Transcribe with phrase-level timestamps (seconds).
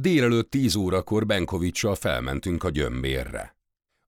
[0.00, 3.56] Délelőtt tíz órakor Benkovicsal felmentünk a gyömbérre.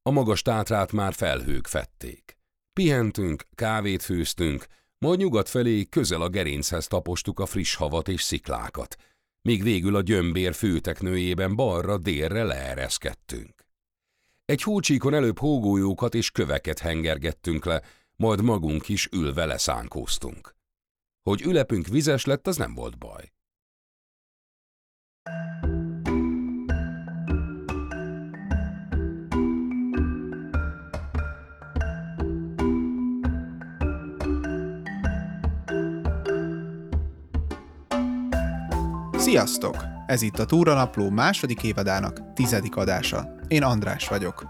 [0.02, 2.36] A magas tátrát már felhők fették.
[2.72, 4.66] Pihentünk, kávét főztünk,
[4.98, 8.96] majd nyugat felé közel a gerinchez tapostuk a friss havat és sziklákat,
[9.42, 13.66] míg végül a gyömbér főteknőjében balra-délre leereszkedtünk.
[14.44, 17.82] Egy hócsíkon előbb hógójókat és köveket hengergettünk le,
[18.16, 20.54] majd magunk is ülve leszánkóztunk.
[21.22, 23.32] Hogy ülepünk vizes lett, az nem volt baj.
[39.30, 39.76] Sziasztok!
[40.06, 43.34] Ez itt a Túranapló második évadának tizedik adása.
[43.48, 44.46] Én András vagyok.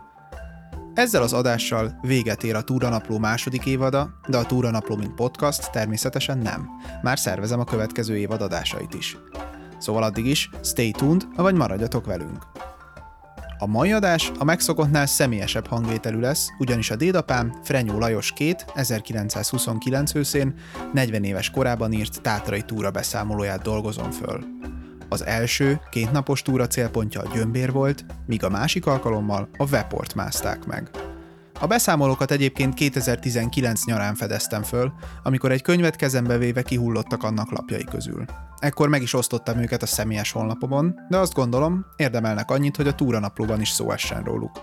[0.94, 6.38] Ezzel az adással véget ér a Túranapló második évada, de a Túranapló mint podcast természetesen
[6.38, 6.68] nem.
[7.02, 9.16] Már szervezem a következő évad adásait is.
[9.78, 12.46] Szóval addig is stay tuned, vagy maradjatok velünk.
[13.62, 20.14] A mai adás a megszokottnál személyesebb hangvételű lesz, ugyanis a dédapám Frenyó Lajos két 1929
[20.14, 20.54] őszén
[20.92, 24.44] 40 éves korában írt tátrai túra beszámolóját dolgozom föl.
[25.08, 30.66] Az első, kétnapos túra célpontja a Gyömbér volt, míg a másik alkalommal a Veport mászták
[30.66, 30.90] meg.
[31.62, 37.84] A beszámolókat egyébként 2019 nyarán fedeztem föl, amikor egy könyvet kezembe véve kihullottak annak lapjai
[37.84, 38.24] közül.
[38.58, 42.94] Ekkor meg is osztottam őket a személyes honlapomon, de azt gondolom, érdemelnek annyit, hogy a
[42.94, 44.60] túranaplóban is szó essen róluk.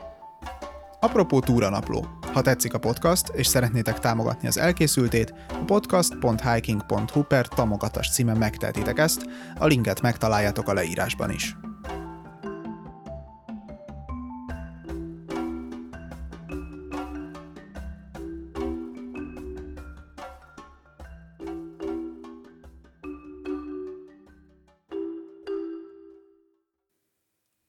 [1.00, 2.08] Apropó túranapló.
[2.34, 9.00] Ha tetszik a podcast, és szeretnétek támogatni az elkészültét, a podcast.hiking.hu per támogatás címen megtehetitek
[9.00, 9.25] ezt,
[9.58, 11.56] a linket megtaláljátok a leírásban is.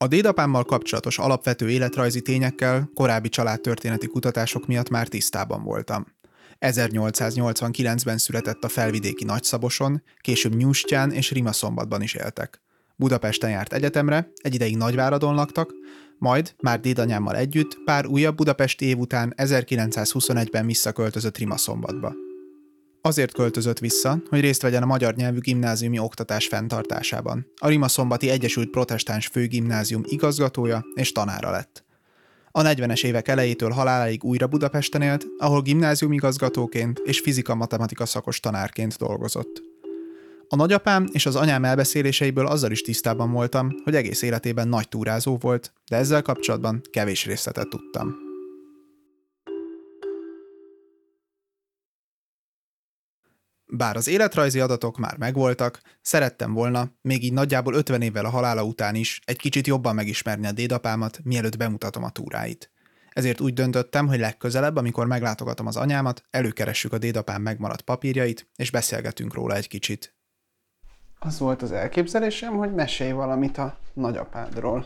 [0.01, 6.07] A dédapámmal kapcsolatos alapvető életrajzi tényekkel korábbi családtörténeti kutatások miatt már tisztában voltam.
[6.61, 12.63] 1889-ben született a felvidéki Nagyszaboson, később Nyustyán és Rimaszombatban is éltek.
[12.97, 15.75] Budapesten járt egyetemre, egy ideig Nagyváradon laktak,
[16.19, 22.28] majd, már dédanyámmal együtt, pár újabb budapesti év után 1921-ben visszaköltözött Rimaszombatba.
[23.09, 27.47] Azért költözött vissza, hogy részt vegyen a magyar nyelvű gimnáziumi oktatás fenntartásában.
[27.57, 31.85] A Rimaszombati Egyesült Protestáns Főgimnázium igazgatója és tanára lett.
[32.51, 38.97] A 40-es évek elejétől haláláig újra Budapesten élt, ahol gimnázium igazgatóként és fizika-matematika szakos tanárként
[38.97, 39.63] dolgozott.
[40.49, 45.37] A nagyapám és az anyám elbeszéléseiből azzal is tisztában voltam, hogy egész életében nagy túrázó
[45.37, 48.28] volt, de ezzel kapcsolatban kevés részletet tudtam.
[53.71, 58.65] Bár az életrajzi adatok már megvoltak, szerettem volna, még így nagyjából 50 évvel a halála
[58.65, 62.71] után is, egy kicsit jobban megismerni a dédapámat, mielőtt bemutatom a túráit.
[63.11, 68.71] Ezért úgy döntöttem, hogy legközelebb, amikor meglátogatom az anyámat, előkeressük a dédapám megmaradt papírjait, és
[68.71, 70.15] beszélgetünk róla egy kicsit.
[71.19, 74.85] Az volt az elképzelésem, hogy mesélj valamit a nagyapádról.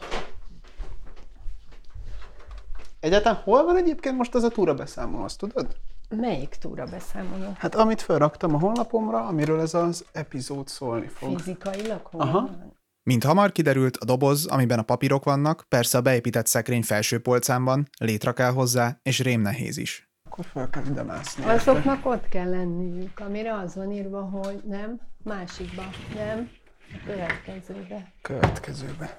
[3.00, 5.76] Egyáltalán hol van egyébként most az a túra beszámoló, azt tudod?
[6.16, 7.52] Melyik túra beszámoló?
[7.58, 11.38] Hát amit felraktam a honlapomra, amiről ez az epizód szólni fog.
[11.38, 12.32] Fizikailag hol Aha.
[12.32, 12.80] van?
[13.02, 17.64] Mint hamar kiderült, a doboz, amiben a papírok vannak, persze a beépített szekrény felső polcán
[17.64, 20.10] van, létre kell hozzá, és rém nehéz is.
[20.30, 21.44] Akkor fel kell ide mászni.
[21.44, 25.82] Azoknak ott kell lenniük, amire az van írva, hogy nem, másikba,
[26.14, 26.50] nem,
[26.92, 28.12] a következőbe.
[28.22, 29.18] Következőbe.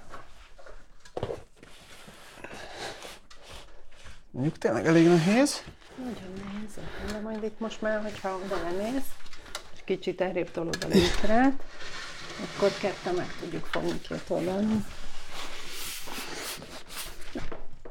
[4.32, 5.64] Mondjuk tényleg elég nehéz.
[5.98, 6.80] Nagyon nehéz,
[7.12, 9.08] de majd itt most már, hogyha oda lemész,
[9.74, 11.64] és kicsit errébb tolod a létrát,
[12.44, 14.86] akkor ketten meg tudjuk fogni két oldalon.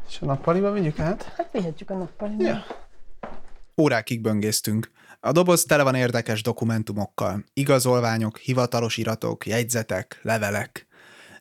[0.09, 1.33] És a nappaliba vigyük át.
[1.37, 2.43] Hát vihetjük a nappaliba.
[2.43, 2.65] Ja.
[3.77, 4.91] Órákig böngésztünk.
[5.21, 7.45] A doboz tele van érdekes dokumentumokkal.
[7.53, 10.87] Igazolványok, hivatalos iratok, jegyzetek, levelek.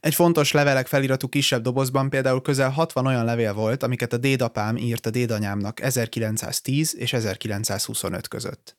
[0.02, 4.78] Egy fontos levelek feliratú kisebb dobozban például közel 60 olyan levél volt, amiket a dédapám
[4.78, 8.76] írt a dédanyámnak 1910 és 1925 között.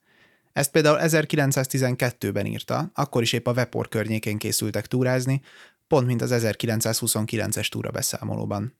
[0.53, 5.43] Ezt például 1912-ben írta, akkor is épp a Vepor környékén készültek túrázni,
[5.89, 8.75] pont mint az 1929-es túra beszámolóban.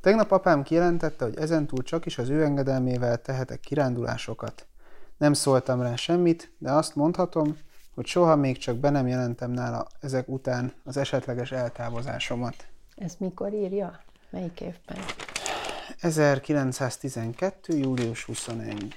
[0.00, 4.66] Tegnap apám kijelentette, hogy ezentúl csak is az ő engedelmével tehetek kirándulásokat.
[5.18, 7.56] Nem szóltam rá semmit, de azt mondhatom,
[7.94, 12.54] hogy soha még csak be nem jelentem nála ezek után az esetleges eltávozásomat.
[12.96, 14.00] Ezt mikor írja?
[14.30, 14.98] Melyik évben?
[16.00, 17.76] 1912.
[17.76, 18.94] július 21.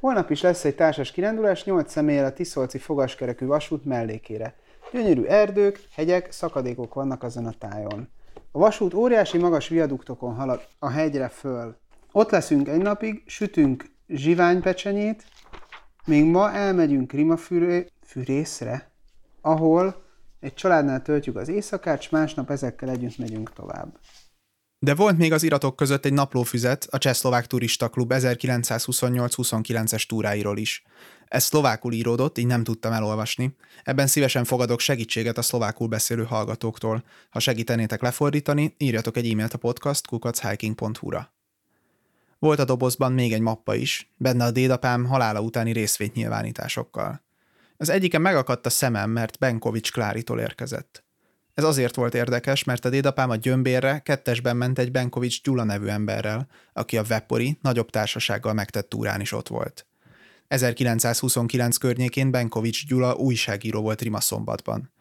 [0.00, 4.54] Holnap is lesz egy társas kirándulás, 8 személyel a Tiszolci fogaskerekű vasút mellékére.
[4.92, 8.08] Gyönyörű erdők, hegyek, szakadékok vannak azon a tájon.
[8.52, 11.76] A vasút óriási magas viaduktokon halad a hegyre föl.
[12.12, 15.24] Ott leszünk egy napig, sütünk zsiványpecsenyét,
[16.06, 18.90] még ma elmegyünk Rimafűrészre,
[19.40, 20.02] ahol
[20.40, 23.98] egy családnál töltjük az éjszakát, s másnap ezekkel együtt megyünk tovább.
[24.78, 30.82] De volt még az iratok között egy naplófüzet a Csehszlovák Turista Klub 1928-29-es túráiról is.
[31.26, 33.56] Ez szlovákul íródott, így nem tudtam elolvasni.
[33.82, 37.04] Ebben szívesen fogadok segítséget a szlovákul beszélő hallgatóktól.
[37.30, 41.33] Ha segítenétek lefordítani, írjatok egy e-mailt a podcast kukachhiking.hu-ra.
[42.44, 47.22] Volt a dobozban még egy mappa is, benne a dédapám halála utáni részvétnyilvánításokkal.
[47.76, 51.04] Az egyiken megakadt a szemem, mert Benkovics Kláritól érkezett.
[51.54, 55.86] Ez azért volt érdekes, mert a dédapám a gyömbérre kettesben ment egy Benkovics Gyula nevű
[55.86, 59.86] emberrel, aki a Vepori nagyobb társasággal megtett túrán is ott volt.
[60.48, 64.92] 1929 környékén Benkovics Gyula újságíró volt Rimaszombatban.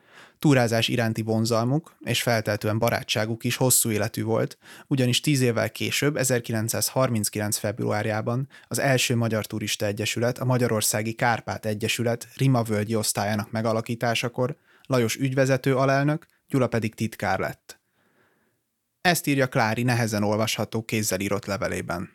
[0.43, 4.57] Túrázás iránti vonzalmuk és felteltően barátságuk is hosszú életű volt,
[4.87, 7.57] ugyanis tíz évvel később, 1939.
[7.57, 14.55] februárjában az első Magyar Turista Egyesület, a Magyarországi Kárpát Egyesület Rimavölgyi osztályának megalakításakor
[14.85, 17.79] Lajos ügyvezető alelnök, Gyula pedig titkár lett.
[19.01, 22.09] Ezt írja Klári nehezen olvasható kézzel írott levelében.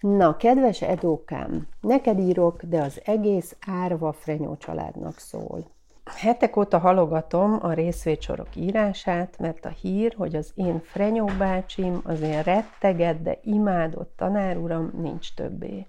[0.00, 5.72] Na, kedves Edókám, neked írok, de az egész árva Frenyó családnak szól.
[6.04, 12.20] Hetek óta halogatom a részvétsorok írását, mert a hír, hogy az én Frenyó bácsim, az
[12.20, 15.86] én retteget, de imádott tanáruram nincs többé.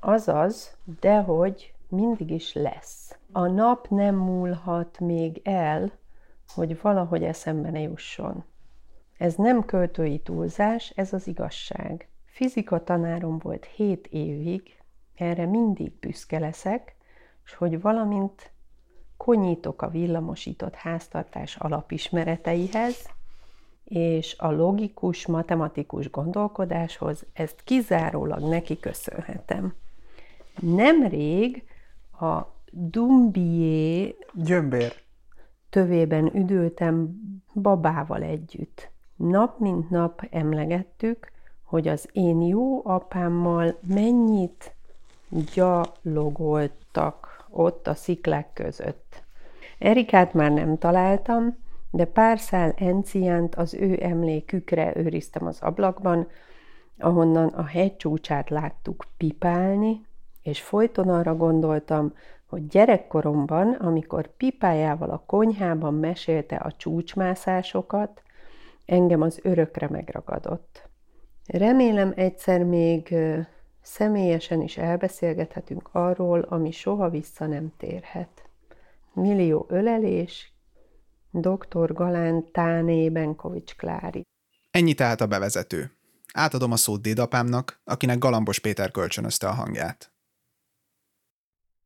[0.00, 3.18] Azaz, dehogy mindig is lesz.
[3.32, 5.92] A nap nem múlhat még el,
[6.54, 8.44] hogy valahogy eszembe ne jusson.
[9.18, 12.08] Ez nem költői túlzás, ez az igazság.
[12.24, 14.82] Fizika tanárom volt hét évig,
[15.14, 16.96] erre mindig büszke leszek,
[17.44, 18.50] és hogy valamint
[19.16, 23.08] konyítok a villamosított háztartás alapismereteihez,
[23.84, 29.74] és a logikus, matematikus gondolkodáshoz ezt kizárólag neki köszönhetem.
[30.60, 31.64] Nemrég
[32.20, 32.40] a
[32.70, 34.92] Dumbié Gyömbér
[35.70, 37.20] tövében üdültem
[37.54, 38.90] babával együtt.
[39.16, 41.32] Nap mint nap emlegettük,
[41.62, 44.74] hogy az én jó apámmal mennyit
[45.54, 49.24] gyalogoltak ott a sziklák között.
[49.78, 51.56] Erikát már nem találtam,
[51.90, 56.28] de pár szál enciánt az ő emlékükre őriztem az ablakban,
[56.98, 60.06] ahonnan a hegy csúcsát láttuk pipálni,
[60.42, 62.12] és folyton arra gondoltam,
[62.46, 68.22] hogy gyerekkoromban, amikor pipájával a konyhában mesélte a csúcsmászásokat,
[68.86, 70.88] engem az örökre megragadott.
[71.46, 73.16] Remélem egyszer még
[73.86, 78.48] személyesen is elbeszélgethetünk arról, ami soha vissza nem térhet.
[79.12, 80.52] Millió ölelés,
[81.30, 81.92] dr.
[81.92, 84.22] Galán Táné Benkovics Klári.
[84.70, 85.90] Ennyi tehát a bevezető.
[86.32, 90.12] Átadom a szót dédapámnak, akinek Galambos Péter kölcsönözte a hangját.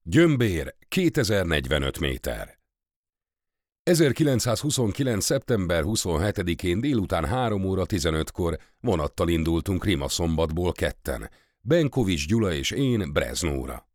[0.03, 2.59] Gyömbér 2045 méter
[3.83, 5.25] 1929.
[5.25, 11.31] szeptember 27-én délután 3 óra 15-kor vonattal indultunk Rima szombatból ketten,
[11.63, 13.89] Benkovics Gyula és én Breznóra.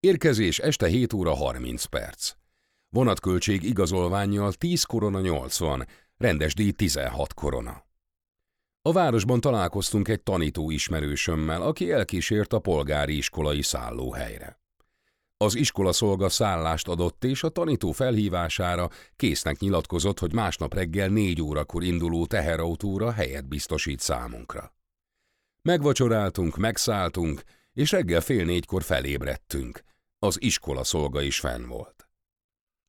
[0.00, 2.32] Érkezés este 7 óra 30 perc.
[2.88, 5.86] Vonatköltség igazolványjal 10 korona 80,
[6.16, 7.84] rendes díj 16 korona.
[8.82, 14.60] A városban találkoztunk egy tanító ismerősömmel, aki elkísért a polgári iskolai szállóhelyre.
[15.36, 21.42] Az iskola szolga szállást adott, és a tanító felhívására késznek nyilatkozott, hogy másnap reggel négy
[21.42, 24.76] órakor induló teherautóra helyet biztosít számunkra.
[25.68, 29.82] Megvacsoráltunk, megszálltunk, és reggel fél négykor felébredtünk.
[30.18, 32.08] Az iskola szolga is fenn volt.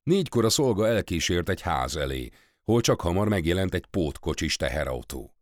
[0.02, 2.28] Négykor a szolga elkísért egy ház elé,
[2.62, 5.34] hol csak hamar megjelent egy pótkocsis teherautó.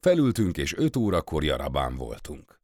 [0.00, 2.60] Felültünk, és öt órakor Jarabán voltunk.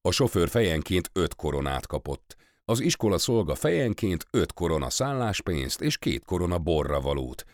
[0.00, 6.24] A sofőr fejenként öt koronát kapott, az iskola szolga fejenként öt korona szálláspénzt és két
[6.24, 7.44] korona borra valót.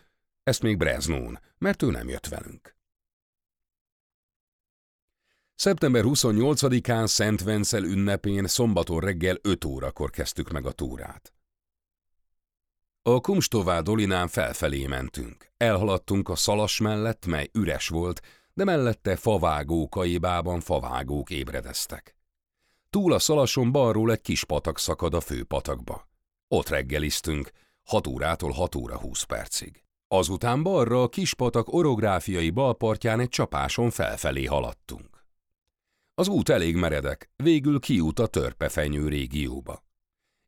[0.43, 2.76] Ezt még Breznón, mert ő nem jött velünk.
[5.59, 11.33] Szeptember 28-án Szent Vencel ünnepén szombaton reggel 5 órakor kezdtük meg a túrát.
[13.01, 15.51] A Kumstová dolinán felfelé mentünk.
[15.57, 18.21] Elhaladtunk a szalas mellett, mely üres volt,
[18.53, 22.15] de mellette favágó kaibában favágók ébredeztek.
[22.89, 26.07] Túl a szalason balról egy kis patak szakad a főpatakba.
[26.47, 27.51] Ott reggeliztünk,
[27.83, 29.83] 6 órától 6 óra 20 percig.
[30.07, 35.16] Azután balra a kis patak orográfiai balpartján egy csapáson felfelé haladtunk.
[36.19, 39.83] Az út elég meredek, végül kiút a törpefenyő régióba.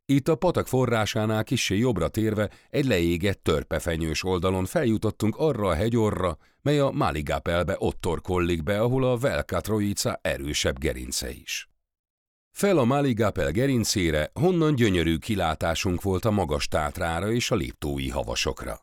[0.04, 6.38] Itt a patak forrásánál kissé jobbra térve egy leégett törpefenyős oldalon feljutottunk arra a hegyorra,
[6.62, 11.68] mely a Maligapelbe ott torkollik be, ahol a Velkatroica erősebb gerince is.
[12.50, 18.80] Fel a Maligapel gerincére, honnan gyönyörű kilátásunk volt a magas tátrára és a léptói havasokra.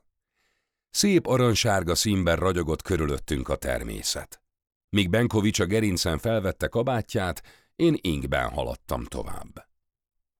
[0.89, 4.41] Szép aranysárga színben ragyogott körülöttünk a természet.
[4.89, 7.41] Míg Benkovics a gerincen felvette kabátját,
[7.75, 9.67] én ingben haladtam tovább.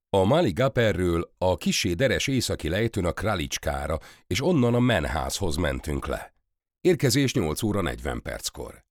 [0.09, 6.07] A Mali Gaperről a kisé deres északi lejtőn a Kralicskára, és onnan a Menházhoz mentünk
[6.07, 6.33] le.
[6.81, 8.85] Érkezés 8 óra 40 perckor.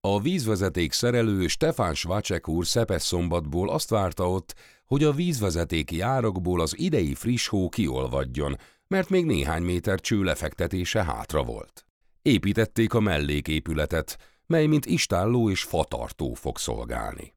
[0.00, 6.60] A vízvezeték szerelő Stefán Svacek úr Szepes szombatból azt várta ott, hogy a vízvezetéki árokból
[6.60, 11.84] az idei friss hó kiolvadjon, mert még néhány méter cső lefektetése hátra volt.
[12.22, 14.18] Építették a melléképületet,
[14.50, 17.34] mely mint istálló és fatartó fog szolgálni.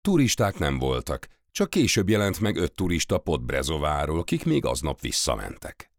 [0.00, 5.90] Turisták nem voltak, csak később jelent meg öt turista Podbrezováról, kik még aznap visszamentek.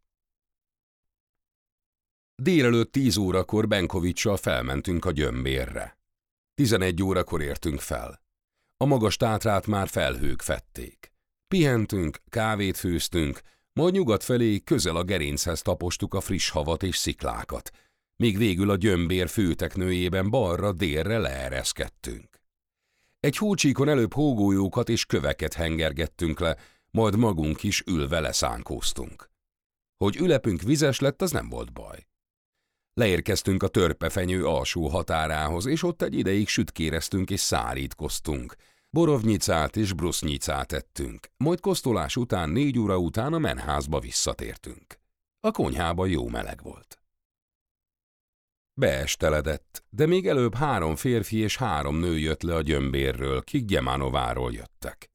[2.36, 5.98] Délelőtt tíz órakor Benkovicsal felmentünk a gyömbérre.
[6.54, 8.22] Tizenegy órakor értünk fel.
[8.78, 11.12] A magas tátrát már felhők fették.
[11.48, 13.42] Pihentünk, kávét főztünk,
[13.74, 17.72] majd nyugat felé közel a gerinchez tapostuk a friss havat és sziklákat,
[18.16, 22.42] míg végül a gyömbér főteknőjében balra-délre leereszkedtünk.
[23.20, 26.58] Egy hócsíkon előbb hógójókat és köveket hengergettünk le,
[26.92, 29.30] majd magunk is ülve leszánkóztunk.
[29.98, 32.08] Hogy ülepünk vizes lett, az nem volt baj.
[32.94, 38.56] Leérkeztünk a törpefenyő alsó határához, és ott egy ideig sütkéreztünk és szárítkoztunk.
[38.90, 45.00] Borovnyicát és brusznyicát ettünk, majd kosztolás után négy óra után a menházba visszatértünk.
[45.40, 47.00] A konyhában jó meleg volt.
[48.78, 54.54] Beesteledett, de még előbb három férfi és három nő jött le a gyömbérről, kik Gyemánováról
[54.54, 55.10] jöttek.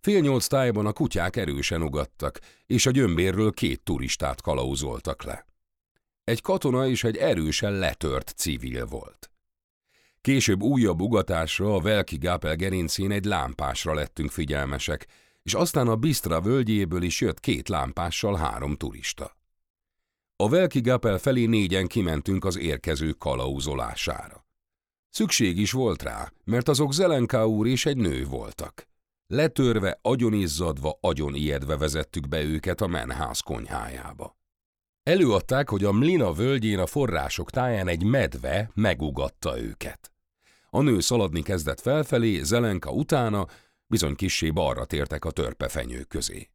[0.00, 5.46] Fél nyolc tájban a kutyák erősen ugattak, és a gyömbérről két turistát kalauzoltak le.
[6.24, 9.30] Egy katona és egy erősen letört civil volt.
[10.20, 15.06] Később újabb ugatásra a Velki Gápel gerincén egy lámpásra lettünk figyelmesek,
[15.42, 19.38] és aztán a Bistra völgyéből is jött két lámpással három turista.
[20.40, 24.46] A Velki Gapel felé négyen kimentünk az érkező kalauzolására.
[25.08, 28.86] Szükség is volt rá, mert azok Zelenka úr és egy nő voltak.
[29.26, 34.36] Letörve, agyonizzadva, agyon ijedve vezettük be őket a menház konyhájába.
[35.02, 40.12] Előadták, hogy a Mlina völgyén a források táján egy medve megugatta őket.
[40.70, 43.46] A nő szaladni kezdett felfelé, Zelenka utána,
[43.86, 46.50] bizony kissé balra tértek a törpefenyők közé.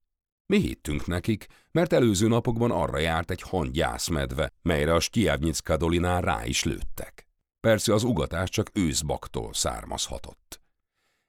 [0.46, 6.46] Mi hittünk nekik, mert előző napokban arra járt egy hangyászmedve, melyre a Stjávnyicka dolinán rá
[6.46, 7.28] is lőttek.
[7.60, 10.62] Persze az ugatás csak őszbaktól származhatott.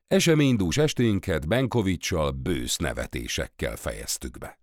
[0.07, 4.59] Eseménydús esténket Benkovicsal bősz nevetésekkel fejeztük be.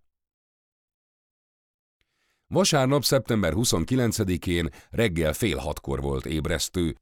[2.46, 6.96] Vasárnap, szeptember 29-én reggel fél hatkor volt ébresztő,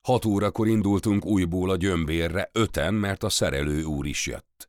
[0.00, 4.67] hat órakor indultunk újból a gyömbérre, öten, mert a szerelő úr is jött.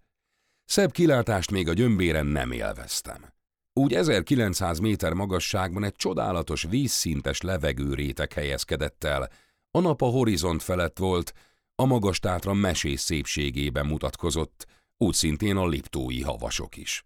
[0.70, 3.34] Szebb kilátást még a gyömbéren nem élveztem.
[3.74, 9.30] Úgy 1900 méter magasságban egy csodálatos vízszintes levegőrétek helyezkedett el,
[9.72, 11.34] a nap a horizont felett volt,
[11.76, 14.66] a magas tátra mesés szépségében mutatkozott,
[14.98, 17.06] úgy szintén a liptói havasok is.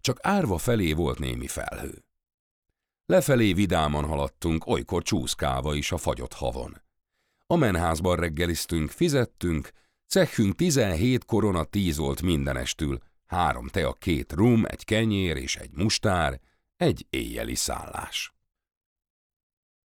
[0.00, 2.04] Csak árva felé volt némi felhő.
[3.06, 6.82] Lefelé vidáman haladtunk, olykor csúszkálva is a fagyott havon.
[7.46, 9.70] A menházban reggeliztünk, fizettünk,
[10.12, 16.40] Cechünk 17 korona tízolt mindenestül, három tea, két rum, egy kenyér és egy mustár,
[16.76, 18.34] egy éjjeli szállás.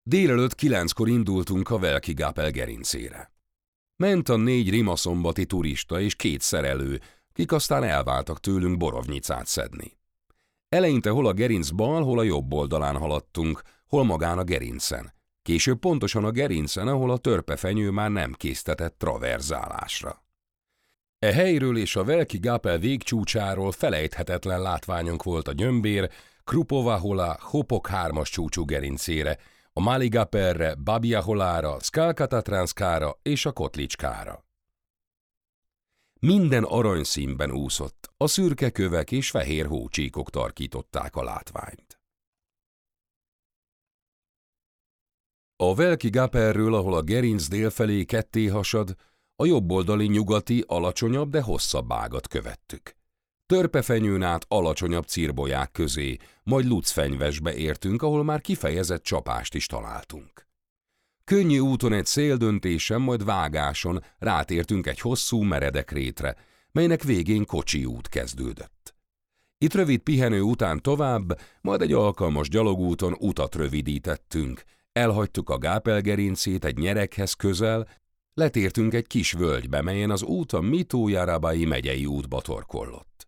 [0.04, 3.32] Délelőtt kilenckor indultunk a Velkigápel gerincére.
[3.96, 9.98] Ment a négy rimaszombati turista és két szerelő, kik aztán elváltak tőlünk borovnyicát szedni.
[10.70, 15.14] Eleinte hol a gerinc bal, hol a jobb oldalán haladtunk, hol magán a gerincen,
[15.48, 20.24] Később pontosan a gerincen, ahol a törpefenyő már nem késztetett traverzálásra.
[21.20, 26.12] E helyről és a Velki Gápel végcsúcsáról felejthetetlen látványunk volt a gyömbér,
[26.44, 29.38] Krupovahola Hopok hármas csúcsú gerincére,
[29.74, 34.46] a Maligaperre, Babiaholára, Skalkatatranszkára és a Kotlicskára.
[36.20, 41.87] Minden aranyszínben úszott, a szürke kövek és fehér hócsíkok tarkították a látványt.
[45.60, 48.96] A Velki Gaperről, ahol a gerinc délfelé ketté hasad,
[49.36, 52.96] a jobboldali nyugati, alacsonyabb, de hosszabb ágat követtük.
[53.46, 60.48] Törpefenyőn át alacsonyabb cirbolyák közé, majd lucfenyvesbe értünk, ahol már kifejezett csapást is találtunk.
[61.24, 66.36] Könnyű úton egy széldöntésen, majd vágáson rátértünk egy hosszú, meredek rétre,
[66.72, 68.96] melynek végén kocsi út kezdődött.
[69.58, 74.64] Itt rövid pihenő után tovább, majd egy alkalmas gyalogúton utat rövidítettünk.
[74.98, 77.88] Elhagytuk a gápelgerincét egy nyerekhez közel,
[78.34, 83.28] letértünk egy kis völgybe, melyen az út a Mitó-Jarabai megyei útba torkollott.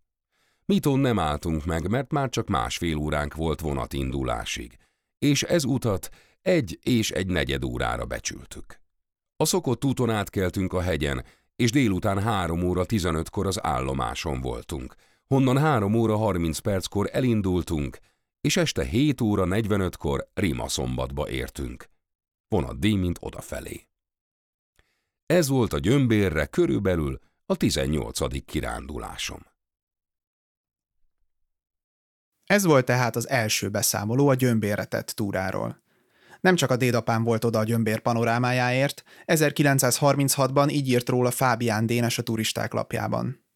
[0.66, 4.78] Mitón nem álltunk meg, mert már csak másfél óránk volt vonatindulásig,
[5.20, 6.10] és ez utat
[6.42, 8.80] egy és egy negyed órára becsültük.
[9.36, 14.96] A szokott úton átkeltünk a hegyen, és délután három óra 15-kor az állomáson voltunk.
[15.28, 18.00] Honnan három óra 30 perckor elindultunk,
[18.42, 21.90] és este 7 óra 45-kor Rimaszombatba értünk.
[22.48, 23.88] Vonat díj, mint odafelé.
[25.26, 28.46] Ez volt a gyömbérre körülbelül a 18.
[28.46, 29.46] kirándulásom.
[32.46, 35.82] Ez volt tehát az első beszámoló a gyömbérre tett túráról.
[36.40, 42.18] Nem csak a dédapám volt oda a gyömbér panorámájáért, 1936-ban így írt róla Fábián Dénes
[42.18, 43.49] a turisták lapjában.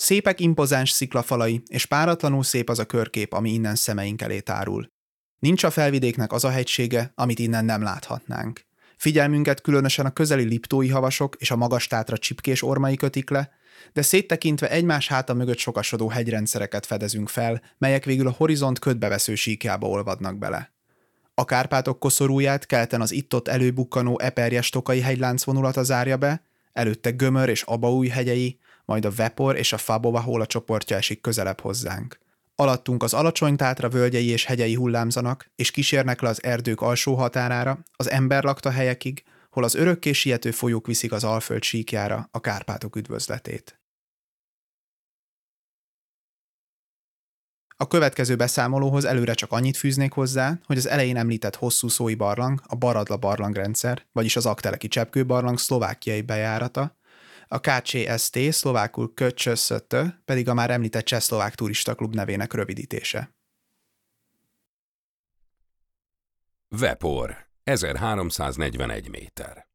[0.00, 4.90] Szépek impozáns sziklafalai, és páratlanul szép az a körkép, ami innen szemeink elé tárul.
[5.38, 8.64] Nincs a felvidéknek az a hegysége, amit innen nem láthatnánk.
[8.96, 13.50] Figyelmünket különösen a közeli liptói havasok és a magas tátra csipkés ormai kötik le,
[13.92, 19.88] de széttekintve egymás háta mögött sokasodó hegyrendszereket fedezünk fel, melyek végül a horizont ködbevesző síkjába
[19.88, 20.72] olvadnak bele.
[21.34, 27.48] A Kárpátok koszorúját kelten az itt-ott előbukkanó eperjes tokai hegylánc vonulata zárja be, előtte Gömör
[27.48, 32.18] és Abaúj hegyei, majd a Vepor és a Fabova hóla csoportja esik közelebb hozzánk.
[32.54, 37.78] Alattunk az alacsony tátra völgyei és hegyei hullámzanak, és kísérnek le az erdők alsó határára,
[37.92, 42.96] az ember lakta helyekig, hol az örökké siető folyók viszik az Alföld síkjára a Kárpátok
[42.96, 43.80] üdvözletét.
[47.76, 52.60] A következő beszámolóhoz előre csak annyit fűznék hozzá, hogy az elején említett hosszú szói barlang,
[52.66, 56.96] a Baradla barlangrendszer, vagyis az Akteleki Cseppkő barlang szlovákiai bejárata,
[57.48, 63.36] a KCST, szlovákul Köcsösszöttö, pedig a már említett Csehszlovák Turista Klub nevének rövidítése.
[66.68, 69.66] Vepor, 1341 méter.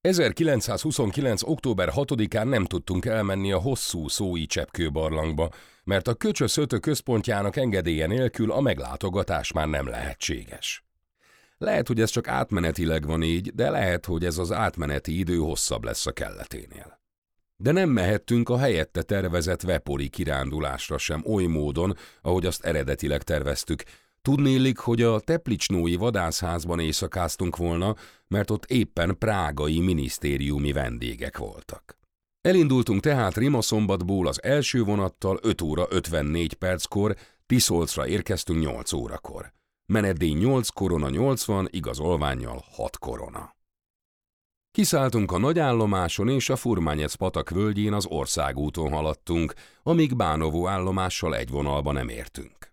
[0.00, 1.42] 1929.
[1.42, 5.50] október 6-án nem tudtunk elmenni a hosszú szói cseppkőbarlangba,
[5.84, 10.84] mert a Köcsös Ötö központjának engedélye nélkül a meglátogatás már nem lehetséges.
[11.62, 15.84] Lehet, hogy ez csak átmenetileg van így, de lehet, hogy ez az átmeneti idő hosszabb
[15.84, 17.00] lesz a kelleténél.
[17.56, 23.82] De nem mehettünk a helyette tervezett vepoli kirándulásra sem oly módon, ahogy azt eredetileg terveztük,
[24.22, 27.96] Tudnélik, hogy a Teplicsnói vadászházban éjszakáztunk volna,
[28.28, 31.98] mert ott éppen prágai minisztériumi vendégek voltak.
[32.40, 39.52] Elindultunk tehát Rimaszombatból az első vonattal 5 óra 54 perckor, Tiszolcra érkeztünk 8 órakor.
[39.92, 43.56] Menetdíj 8 korona 80, igazolványjal 6 korona.
[44.70, 51.48] Kiszálltunk a nagyállomáson és a Furmányec patak völgyén az országúton haladtunk, amíg Bánovó állomással egy
[51.48, 52.72] vonalba nem értünk.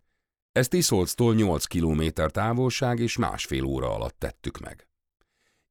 [0.52, 4.88] Ezt Iszolctól 8 kilométer távolság és másfél óra alatt tettük meg.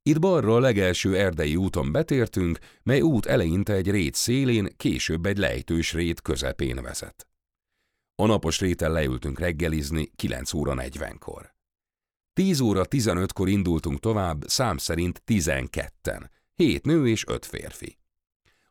[0.03, 5.39] Itt balra a legelső erdei úton betértünk, mely út eleinte egy rét szélén, később egy
[5.39, 7.28] lejtős rét közepén vezet.
[8.21, 11.55] A napos réten leültünk reggelizni 9 óra 40-kor.
[12.33, 17.99] 10 óra 15-kor indultunk tovább, szám szerint 12-en, 7 nő és 5 férfi.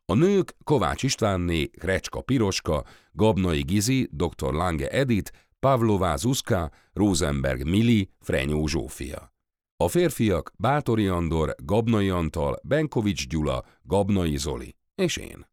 [0.05, 4.53] A nők Kovács Istvánné, Recska Piroska, Gabnai Gizi, dr.
[4.53, 9.33] Lange Edith, Pavlová Zuzka, Rosenberg Mili, Frenyó Zsófia.
[9.77, 15.47] A férfiak Bátori Andor, Gabnai Antal, Benkovics Gyula, Gabnai Zoli és én.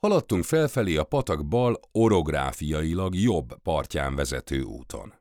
[0.00, 5.14] Haladtunk felfelé a patak bal orográfiailag jobb partján vezető úton.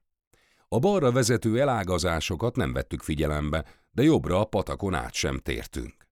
[0.67, 6.07] A balra vezető elágazásokat nem vettük figyelembe, de jobbra a patakon át sem tértünk.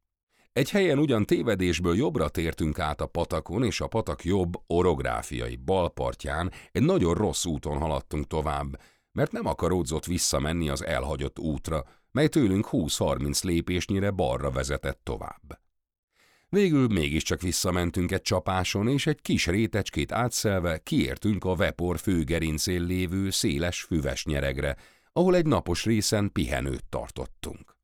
[0.53, 6.51] Egy helyen ugyan tévedésből jobbra tértünk át a patakon, és a patak jobb orográfiai balpartján
[6.71, 12.67] egy nagyon rossz úton haladtunk tovább, mert nem akaródzott visszamenni az elhagyott útra, mely tőlünk
[12.71, 15.66] 20-30 lépésnyire balra vezetett tovább.
[16.49, 23.29] Végül mégiscsak visszamentünk egy csapáson, és egy kis rétecskét átszelve kiértünk a Vepor főgerincén lévő
[23.29, 24.75] széles füves nyeregre,
[25.13, 27.75] ahol egy napos részen pihenőt tartottunk.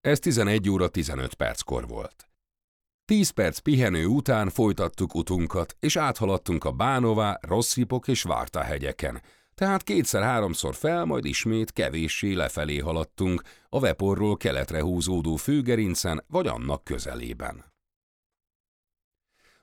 [0.00, 2.28] Ez 11 óra 15 perckor volt.
[3.04, 9.22] 10 perc pihenő után folytattuk utunkat, és áthaladtunk a Bánová, Rosszipok és Várta hegyeken,
[9.54, 16.84] tehát kétszer-háromszor fel, majd ismét kevéssé lefelé haladtunk, a Veporról keletre húzódó főgerincen vagy annak
[16.84, 17.69] közelében.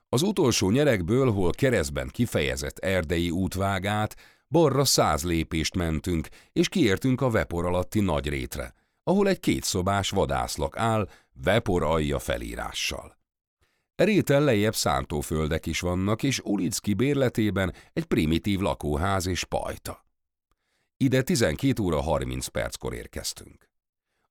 [0.08, 4.16] Az utolsó nyerekből, hol keresztben kifejezett erdei útvágát,
[4.48, 10.76] balra száz lépést mentünk, és kiértünk a Vepor alatti nagy rétre, ahol egy kétszobás vadászlak
[10.76, 11.08] áll,
[11.42, 13.18] vepor alja felírással.
[13.94, 20.06] Réten lejjebb szántóföldek is vannak, és Ulicki bérletében egy primitív lakóház és pajta.
[20.96, 23.67] Ide 12 óra 30 perckor érkeztünk.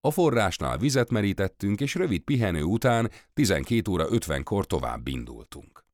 [0.08, 5.86] A forrásnál vizet merítettünk, és rövid pihenő után 12 óra 50-kor tovább indultunk.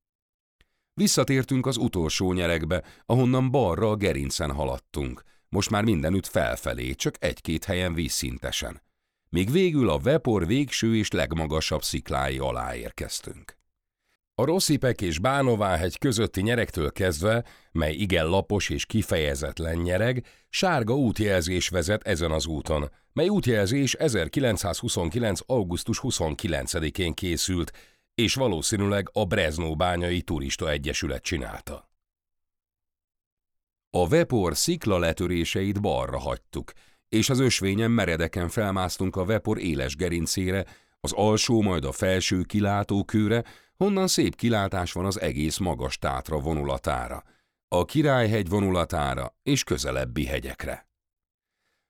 [0.93, 7.63] Visszatértünk az utolsó nyerekbe, ahonnan balra a gerincen haladtunk, most már mindenütt felfelé, csak egy-két
[7.63, 8.81] helyen vízszintesen.
[9.29, 13.57] Még végül a Vepor végső és legmagasabb sziklái alá érkeztünk.
[14.35, 21.69] A Rosszipek és Bánováhegy közötti nyerektől kezdve, mely igen lapos és kifejezetlen nyereg, sárga útjelzés
[21.69, 25.39] vezet ezen az úton, mely útjelzés 1929.
[25.45, 27.71] augusztus 29-én készült,
[28.15, 31.89] és valószínűleg a Breznó-bányai Turista Egyesület csinálta.
[33.89, 36.71] A Vepor szikla letöréseit balra hagytuk,
[37.09, 40.65] és az ösvényen meredeken felmásztunk a Vepor éles gerincére,
[40.99, 43.43] az alsó, majd a felső kilátókőre,
[43.83, 47.23] honnan szép kilátás van az egész magas tátra vonulatára,
[47.67, 50.87] a Királyhegy vonulatára és közelebbi hegyekre.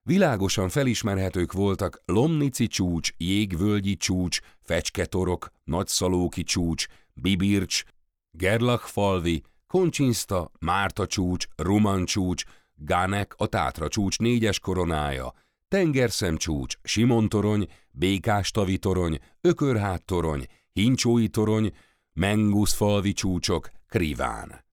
[0.01, 7.83] Világosan felismerhetők voltak Lomnici csúcs, Jégvölgyi csúcs, Fecsketorok, Nagyszalóki csúcs, Bibircs,
[8.31, 12.43] Gerlachfalvi, Koncsinszta, Márta csúcs, Ruman csúcs,
[12.75, 15.33] Gánek a Tátra csúcs négyes koronája,
[15.67, 21.75] Tengerszem csúcs, Simontorony, Békástavi torony, Ökörhát torony, Hincsói torony,
[22.13, 24.65] Menguszfalvi csúcsok, Kriván.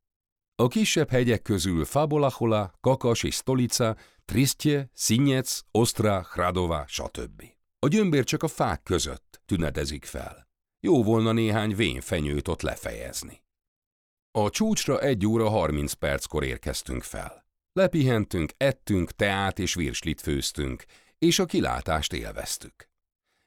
[0.54, 7.42] A kisebb hegyek közül Fabolahola, Kakas és Stolica, Tristje, Szinyec, Ostra, Hradova, stb.
[7.78, 10.48] A gyömbér csak a fák között tünetezik fel.
[10.80, 13.44] Jó volna néhány vénfenyőt ott lefejezni.
[14.30, 17.46] A csúcsra egy óra harminc perckor érkeztünk fel.
[17.72, 20.84] Lepihentünk, ettünk, teát és virslit főztünk,
[21.18, 22.89] és a kilátást élveztük.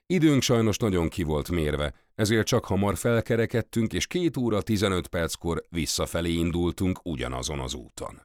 [0.05, 5.63] Időnk sajnos nagyon ki volt mérve, ezért csak hamar felkerekedtünk, és két óra 15 perckor
[5.69, 8.21] visszafelé indultunk ugyanazon az úton.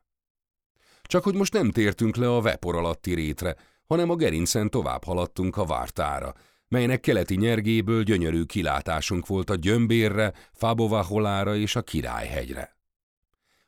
[1.02, 5.56] Csak hogy most nem tértünk le a vepor alatti rétre, hanem a gerincen tovább haladtunk
[5.56, 6.34] a vártára,
[6.68, 12.76] melynek keleti nyergéből gyönyörű kilátásunk volt a Gyömbérre, Fábovaholára és a Királyhegyre.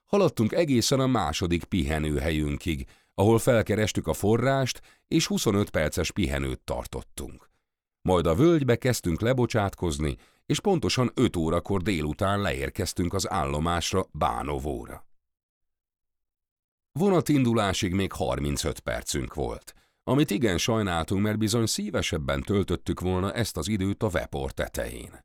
[0.05, 7.50] Haladtunk egészen a második pihenőhelyünkig, ahol felkerestük a forrást, és 25 perces pihenőt tartottunk.
[8.03, 15.07] Majd a völgybe kezdtünk lebocsátkozni, és pontosan 5 órakor délután leérkeztünk az állomásra Bánovóra.
[16.93, 23.69] Vonatindulásig még 35 percünk volt, amit igen sajnáltunk, mert bizony szívesebben töltöttük volna ezt az
[23.69, 25.25] időt a Vepor tetején.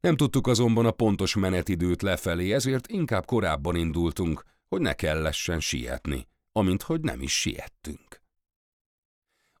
[0.00, 6.28] Nem tudtuk azonban a pontos menetidőt lefelé, ezért inkább korábban indultunk, hogy ne kellessen sietni,
[6.52, 8.22] amint hogy nem is siettünk.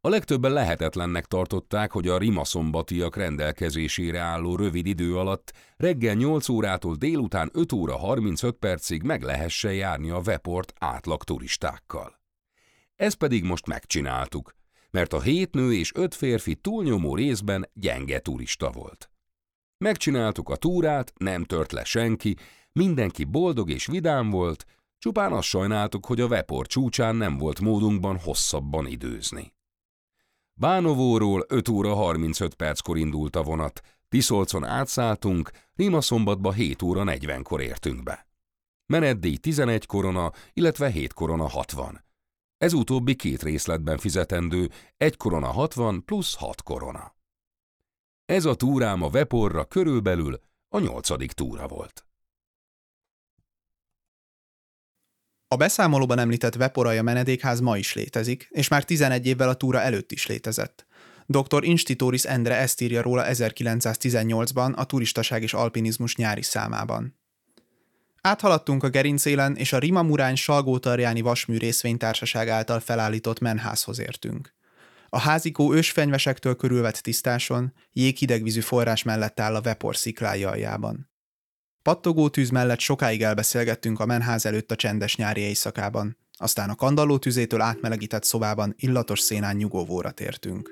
[0.00, 6.94] A legtöbben lehetetlennek tartották, hogy a rimaszombatiak rendelkezésére álló rövid idő alatt reggel 8 órától
[6.94, 12.20] délután 5 óra 35 percig meg lehessen járni a Veport átlag turistákkal.
[12.96, 14.54] Ezt pedig most megcsináltuk,
[14.90, 19.10] mert a hét nő és öt férfi túlnyomó részben gyenge turista volt.
[19.78, 22.36] Megcsináltuk a túrát, nem tört le senki,
[22.72, 24.64] mindenki boldog és vidám volt,
[24.98, 29.56] csupán azt sajnáltuk, hogy a Vepor csúcsán nem volt módunkban hosszabban időzni.
[30.60, 38.02] Bánovóról 5 óra 35 perckor indult a vonat, Tiszolcon átszálltunk, Rimaszombatba 7 óra 40-kor értünk
[38.02, 38.26] be.
[38.86, 42.04] Menetdíj 11 korona, illetve 7 korona 60.
[42.56, 47.14] Ez utóbbi két részletben fizetendő, 1 korona 60 plusz 6 korona.
[48.24, 52.07] Ez a túrám a Veporra körülbelül a nyolcadik túra volt.
[55.50, 60.12] A beszámolóban említett Veporaja menedékház ma is létezik, és már 11 évvel a túra előtt
[60.12, 60.86] is létezett.
[61.26, 61.64] Dr.
[61.64, 67.18] Institoris Endre ezt írja róla 1918-ban a Turistaság és Alpinizmus nyári számában.
[68.20, 74.54] Áthaladtunk a gerincélen, és a Rima Murány Salgótarjáni Vasmű részvénytársaság által felállított menházhoz értünk.
[75.08, 81.10] A házikó ősfenyvesektől körülvett tisztáson, jéghidegvízű forrás mellett áll a Vepor sziklája aljában.
[81.88, 87.18] Pattogó tűz mellett sokáig elbeszélgettünk a menház előtt a csendes nyári éjszakában, aztán a kandalló
[87.18, 90.70] tüzétől átmelegített szobában illatos szénán nyugovóra tértünk.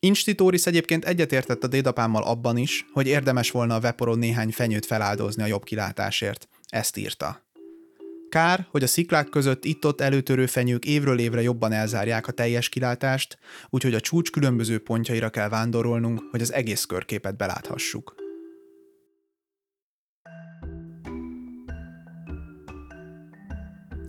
[0.00, 5.42] Institóris egyébként egyetértett a dédapámmal abban is, hogy érdemes volna a Veporon néhány fenyőt feláldozni
[5.42, 6.48] a jobb kilátásért.
[6.68, 7.46] Ezt írta.
[8.28, 13.38] Kár, hogy a sziklák között itt-ott előtörő fenyők évről évre jobban elzárják a teljes kilátást,
[13.68, 18.19] úgyhogy a csúcs különböző pontjaira kell vándorolnunk, hogy az egész körképet beláthassuk.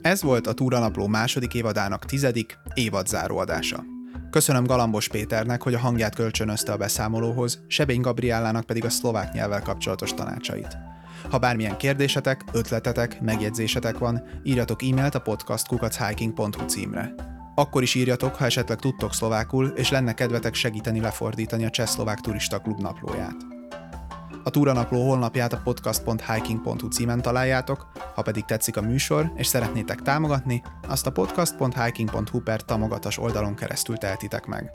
[0.02, 3.84] Ez volt a Túranapló második évadának tizedik évadzáró adása.
[4.30, 9.62] Köszönöm Galambos Péternek, hogy a hangját kölcsönözte a beszámolóhoz, Sebény Gabriellának pedig a szlovák nyelvvel
[9.62, 10.78] kapcsolatos tanácsait.
[11.30, 17.14] Ha bármilyen kérdésetek, ötletetek, megjegyzésetek van, írjatok e-mailt a podcastkukachhiking.hu címre.
[17.56, 22.60] Akkor is írjatok, ha esetleg tudtok szlovákul, és lenne kedvetek segíteni lefordítani a Csehszlovák Turista
[22.60, 23.61] Klub naplóját.
[24.44, 30.62] A túranapló honlapját a podcast.hiking.hu címen találjátok, ha pedig tetszik a műsor, és szeretnétek támogatni,
[30.88, 34.70] azt a podcast.hiking.hu per támogatas oldalon keresztül tehetitek meg.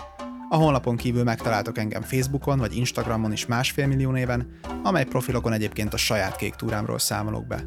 [0.49, 5.95] A honlapon kívül megtaláltok engem Facebookon vagy Instagramon is másfél millió néven, amely profilokon egyébként
[5.95, 7.65] a saját kék túrámról számolok be.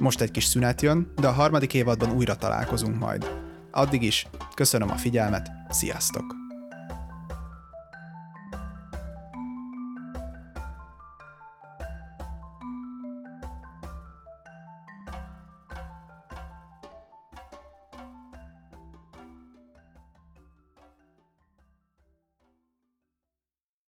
[0.00, 3.30] Most egy kis szünet jön, de a harmadik évadban újra találkozunk majd.
[3.70, 6.47] Addig is, köszönöm a figyelmet, sziasztok!